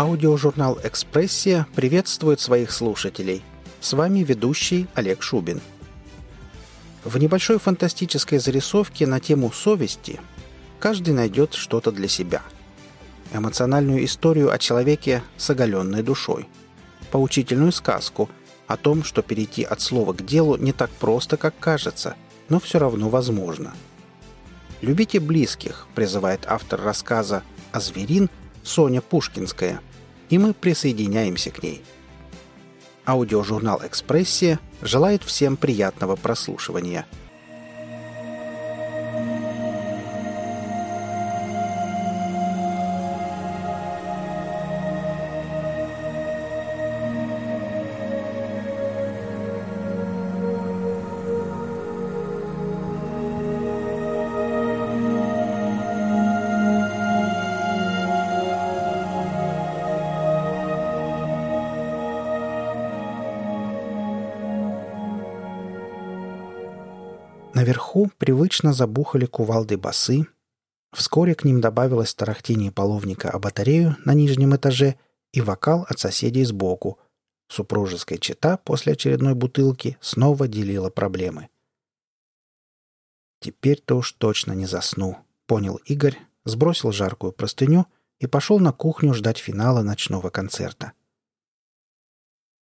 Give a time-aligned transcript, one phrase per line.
[0.00, 3.42] Аудиожурнал «Экспрессия» приветствует своих слушателей.
[3.82, 5.60] С вами ведущий Олег Шубин.
[7.04, 10.18] В небольшой фантастической зарисовке на тему совести
[10.78, 12.40] каждый найдет что-то для себя.
[13.34, 16.48] Эмоциональную историю о человеке с оголенной душой.
[17.10, 18.30] Поучительную сказку
[18.68, 22.14] о том, что перейти от слова к делу не так просто, как кажется,
[22.48, 23.74] но все равно возможно.
[24.80, 28.30] «Любите близких», призывает автор рассказа «А зверин»
[28.62, 29.80] Соня Пушкинская,
[30.30, 31.82] и мы присоединяемся к ней.
[33.04, 37.06] Аудиожурнал «Экспрессия» желает всем приятного прослушивания–
[67.54, 70.26] Наверху привычно забухали кувалды басы.
[70.92, 74.96] Вскоре к ним добавилось тарахтение половника о батарею на нижнем этаже
[75.32, 76.98] и вокал от соседей сбоку.
[77.48, 81.48] Супружеская чета после очередной бутылки снова делила проблемы.
[83.40, 87.86] «Теперь-то уж точно не засну»,— понял Игорь, сбросил жаркую простыню
[88.20, 90.92] и пошел на кухню ждать финала ночного концерта.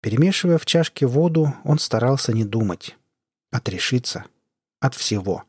[0.00, 2.96] Перемешивая в чашке воду, он старался не думать,
[3.50, 4.26] отрешиться—
[4.80, 5.44] от всего.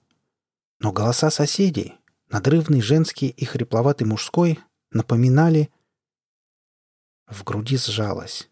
[0.80, 1.95] Но голоса соседей,
[2.30, 4.59] надрывный женский и хрипловатый мужской,
[4.92, 5.70] напоминали...
[7.28, 8.50] В груди сжалось.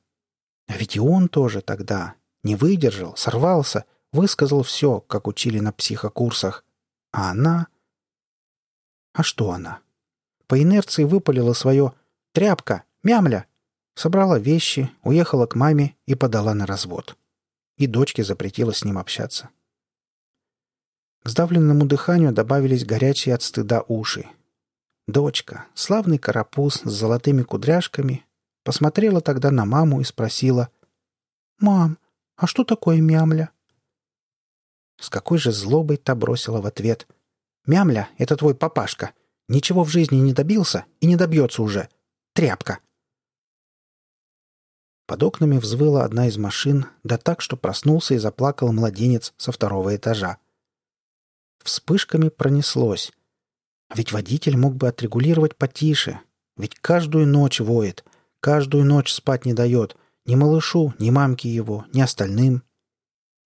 [0.67, 6.65] А ведь и он тоже тогда не выдержал, сорвался, высказал все, как учили на психокурсах.
[7.11, 7.67] А она...
[9.13, 9.79] А что она?
[10.47, 11.93] По инерции выпалила свое
[12.33, 13.47] «тряпка, мямля»,
[13.95, 17.17] собрала вещи, уехала к маме и подала на развод.
[17.77, 19.49] И дочке запретила с ним общаться.
[21.25, 24.27] К сдавленному дыханию добавились горячие от стыда уши.
[25.07, 28.23] Дочка, славный карапуз с золотыми кудряшками,
[28.63, 30.69] посмотрела тогда на маму и спросила
[31.57, 31.97] «Мам,
[32.35, 33.49] а что такое мямля?»
[35.01, 37.07] С какой же злобой та бросила в ответ
[37.65, 39.13] «Мямля— это твой папашка.
[39.47, 41.89] Ничего в жизни не добился и не добьется уже.
[42.33, 42.77] Тряпка!»
[45.07, 49.95] Под окнами взвыла одна из машин, да так, что проснулся и заплакал младенец со второго
[49.95, 50.37] этажа.
[51.65, 53.11] Вспышками пронеслось.
[53.95, 56.21] Ведь водитель мог бы отрегулировать потише.
[56.57, 58.05] Ведь каждую ночь воет,
[58.39, 59.97] каждую ночь спать не дает.
[60.25, 62.61] Ни малышу, ни мамке его, ни остальным.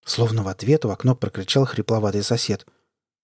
[0.03, 2.68] Словно в ответ в окно прокричал хрипловатый сосед.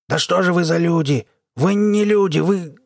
[0.08, 1.28] «Да что же вы за люди?
[1.56, 2.78] Вы не люди, вы...»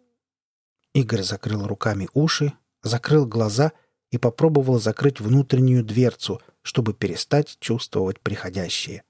[0.94, 3.72] Игорь закрыл руками уши, закрыл глаза
[4.09, 9.03] и попробовал закрыть внутреннюю дверцу, чтобы перестать чувствовать приходящее.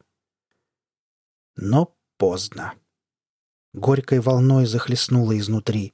[1.56, 2.74] Но поздно
[3.74, 5.94] горькой волной захлестнуло изнутри.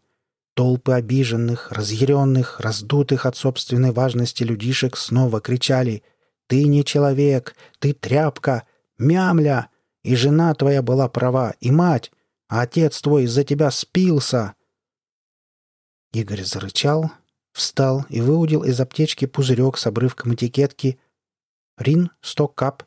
[0.53, 6.03] Толпы обиженных, разъяренных, раздутых от собственной важности людишек снова кричали
[6.47, 7.55] «Ты не человек!
[7.79, 8.63] Ты тряпка!
[8.97, 9.69] Мямля!
[10.03, 12.11] И жена твоя была права, и мать!
[12.47, 14.53] А отец твой из-за тебя спился!»
[16.13, 17.11] Игорь зарычал,
[17.51, 20.99] встал и выудил из аптечки пузырек с обрывком этикетки
[21.77, 22.83] «Рин сто кап».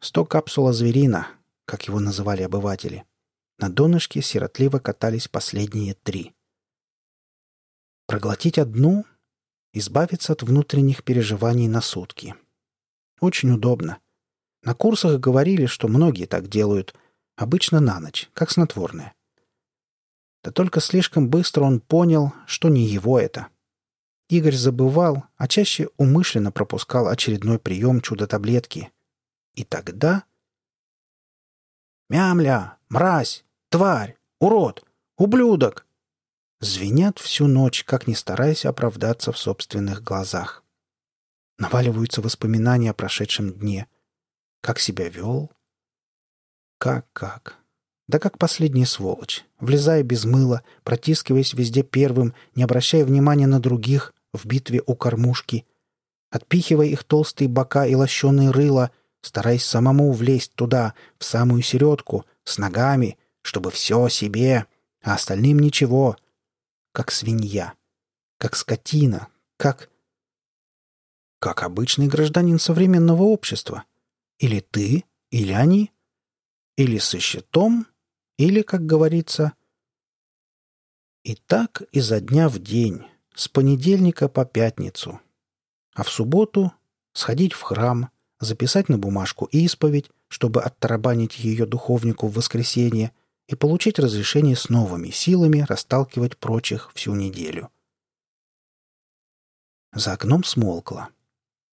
[0.00, 1.28] Сто капсула зверина,
[1.66, 3.04] как его называли обыватели–
[3.58, 6.34] на донышке сиротливо катались последние три.
[8.06, 9.04] Проглотить одну—
[9.72, 12.34] избавиться от внутренних переживаний на сутки.
[13.20, 13.98] Очень удобно.
[14.62, 16.94] На курсах говорили, что многие так делают,
[17.36, 19.14] обычно на ночь, как снотворное.
[20.42, 23.48] Да только слишком быстро он понял, что не его это.
[24.28, 28.92] Игорь забывал, а чаще умышленно пропускал очередной прием чудо-таблетки.
[29.54, 30.24] И тогда...
[32.08, 32.78] «Мямля!
[32.88, 33.45] Мразь!
[33.70, 34.16] Тварь!
[34.40, 34.84] Урод!
[35.16, 35.86] Ублюдок!»
[36.60, 40.64] Звенят всю ночь, как ни стараясь оправдаться в собственных глазах.
[41.58, 43.86] Наваливаются воспоминания о прошедшем дне.
[44.60, 45.50] Как себя вел?
[46.78, 47.56] Как-как?
[48.08, 54.14] Да как последняя сволочь, влезая без мыла, протискиваясь везде первым, не обращая внимания на других,
[54.32, 55.66] в битве у кормушки,
[56.30, 58.90] отпихивая их толстые бока и лощеные рыла,
[59.22, 64.66] стараясь самому влезть туда, в самую середку, с ногами, чтобы все себе,
[65.02, 66.16] а остальным ничего.
[66.90, 67.74] Как свинья,
[68.38, 69.88] как скотина, как...
[71.38, 73.84] Как обычный гражданин современного общества.
[74.38, 75.92] Или ты, или они.
[76.76, 77.86] Или со щитом,
[78.36, 79.52] или, как говорится...
[81.22, 83.04] И так изо дня в день,
[83.34, 85.20] с понедельника по пятницу.
[85.94, 86.72] А в субботу
[87.12, 88.10] сходить в храм,
[88.40, 93.12] записать на бумажку исповедь, чтобы оттарабанить ее духовнику в воскресенье
[93.48, 97.70] и получить разрешение с новыми силами расталкивать прочих всю неделю.
[99.92, 101.08] За окном смолкло.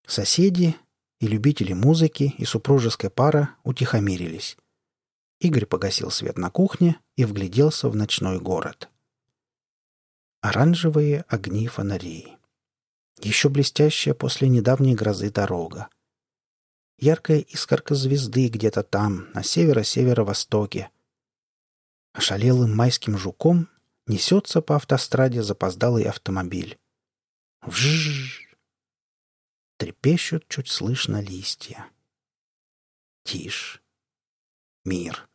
[0.06, 0.76] Соседи
[1.20, 4.58] и любители музыки, и супружеская пара утихомирились.
[5.40, 8.90] Игорь погасил свет на кухне и вгляделся в ночной город.
[10.42, 12.38] Оранжевые огни фонарей.
[13.22, 15.90] Еще блестящая после недавней грозы дорога.
[16.98, 20.90] Яркая искорка звезды где-то там, на северо-северо-востоке.
[22.14, 23.70] Ошалелым майским жуком
[24.06, 26.78] несется по автостраде запоздалый автомобиль.
[27.64, 28.56] Вжжж!
[29.78, 31.88] Трепещут чуть слышно листья.
[33.24, 33.82] Тишь.
[34.86, 35.28] Мир.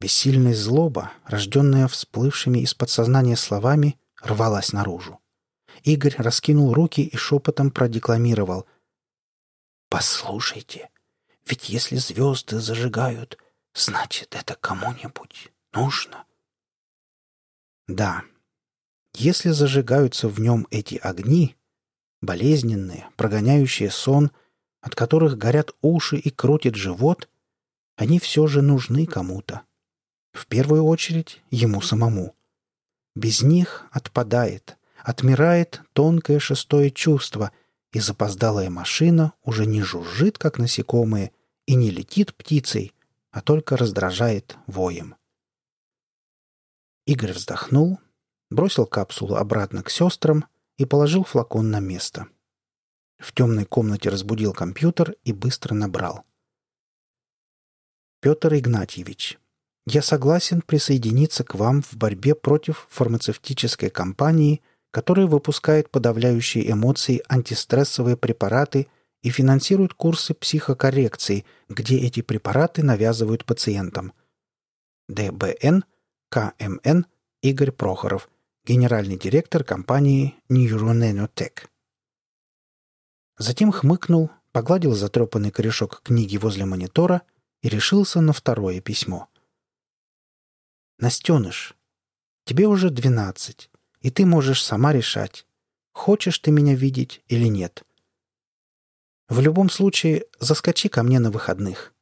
[0.00, 5.20] Бессильная злоба, рожденная всплывшими из подсознания словами, рвалась наружу.
[5.82, 8.66] Игорь раскинул руки и шепотом продекламировал.
[9.88, 10.90] «Послушайте,
[11.46, 13.38] ведь если звезды зажигают,
[13.74, 16.24] значит, это кому-нибудь нужно».
[17.86, 18.22] Да,
[19.14, 21.56] если зажигаются в нем эти огни,
[22.22, 24.30] болезненные, прогоняющие сон,
[24.80, 27.28] от которых горят уши и крутит живот,
[27.96, 29.62] они все же нужны кому-то.
[30.32, 32.34] В первую очередь ему самому.
[33.14, 37.52] Без них отпадает, отмирает тонкое шестое чувство,
[37.92, 41.30] и запоздалая машина уже не жужжит, как насекомые,
[41.66, 42.92] и не летит птицей,
[43.34, 45.16] а только раздражает воем.
[47.04, 47.98] Игорь вздохнул,
[48.48, 50.44] бросил капсулу обратно к сестрам
[50.78, 52.28] и положил флакон на место.
[53.18, 56.24] В темной комнате разбудил компьютер и быстро набрал.
[58.20, 59.40] «Петр Игнатьевич,
[59.84, 68.16] я согласен присоединиться к вам в борьбе против фармацевтической компании, которая выпускает подавляющие эмоции антистрессовые
[68.16, 68.86] препараты
[69.24, 74.12] и финансирует курсы психокоррекции, где эти препараты навязывают пациентам.
[75.08, 75.84] ДБН,
[76.28, 77.06] КМН,
[77.40, 78.28] Игорь Прохоров,
[78.66, 81.68] генеральный директор компании Neuronanotech.
[83.38, 87.22] Затем хмыкнул, погладил затрепанный корешок книги возле монитора
[87.62, 89.28] и решился на второе письмо.
[90.98, 91.74] «Настеныш,
[92.44, 93.70] тебе уже двенадцать,
[94.02, 95.46] и ты можешь сама решать,
[95.92, 97.84] хочешь ты меня видеть или нет.
[99.28, 101.94] В любом случае, заскочи ко мне на выходных.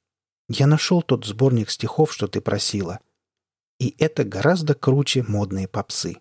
[0.49, 2.99] Я нашел тот сборник стихов, что ты просила.
[3.79, 6.17] И это гораздо круче модные попсы.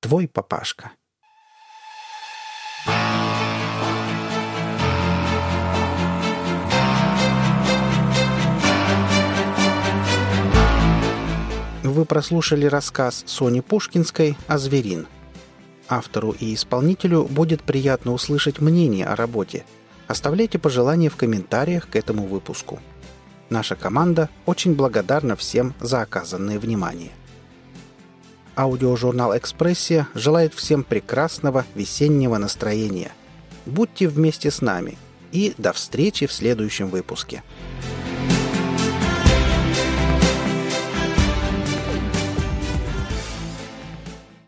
[0.00, 0.92] Твой папашка».
[11.82, 15.06] Вы прослушали рассказ Сони Пушкинской о «Зверин».
[15.86, 19.64] Автору и исполнителю будет приятно услышать мнение о работе.
[20.06, 22.80] Оставляйте пожелания в комментариях к этому выпуску.
[23.50, 27.10] Наша команда очень благодарна всем за оказанное внимание.
[28.56, 33.12] Аудиожурнал «Экспрессия» желает всем прекрасного весеннего настроения.
[33.66, 34.96] Будьте вместе с нами
[35.32, 37.42] и до встречи в следующем выпуске.